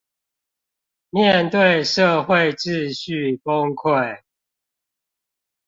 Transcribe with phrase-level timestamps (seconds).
[1.11, 4.21] 面對社會秩序崩潰